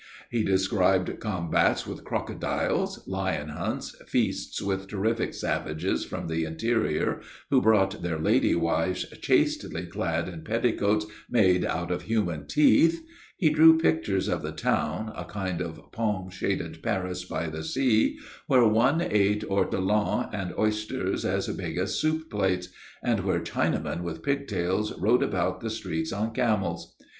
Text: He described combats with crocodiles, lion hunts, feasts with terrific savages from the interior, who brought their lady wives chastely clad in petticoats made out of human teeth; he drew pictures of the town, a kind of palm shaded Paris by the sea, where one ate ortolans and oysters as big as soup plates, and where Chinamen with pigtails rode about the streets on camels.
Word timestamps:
He 0.31 0.43
described 0.43 1.19
combats 1.19 1.85
with 1.85 2.05
crocodiles, 2.05 3.07
lion 3.07 3.49
hunts, 3.49 3.95
feasts 4.07 4.59
with 4.59 4.87
terrific 4.87 5.35
savages 5.35 6.05
from 6.05 6.27
the 6.27 6.43
interior, 6.43 7.21
who 7.51 7.61
brought 7.61 8.01
their 8.01 8.17
lady 8.17 8.55
wives 8.55 9.05
chastely 9.21 9.85
clad 9.85 10.27
in 10.27 10.43
petticoats 10.43 11.05
made 11.29 11.63
out 11.63 11.91
of 11.91 12.01
human 12.01 12.47
teeth; 12.47 13.05
he 13.37 13.51
drew 13.51 13.77
pictures 13.77 14.27
of 14.27 14.41
the 14.41 14.51
town, 14.51 15.13
a 15.15 15.23
kind 15.23 15.61
of 15.61 15.79
palm 15.91 16.31
shaded 16.31 16.81
Paris 16.81 17.23
by 17.23 17.45
the 17.45 17.63
sea, 17.63 18.17
where 18.47 18.65
one 18.65 19.01
ate 19.01 19.43
ortolans 19.47 20.29
and 20.33 20.51
oysters 20.57 21.23
as 21.23 21.47
big 21.49 21.77
as 21.77 21.99
soup 21.99 22.27
plates, 22.31 22.69
and 23.03 23.19
where 23.19 23.39
Chinamen 23.39 24.01
with 24.01 24.23
pigtails 24.23 24.97
rode 24.97 25.21
about 25.21 25.59
the 25.59 25.69
streets 25.69 26.11
on 26.11 26.33
camels. 26.33 26.95